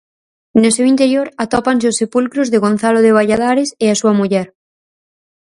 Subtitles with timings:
[0.61, 4.47] No seu interior atópanse os sepulcros de Gonzalo de Valladares e a súa muller.